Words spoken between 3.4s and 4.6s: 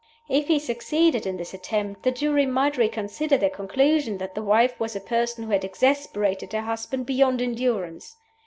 conclusion that the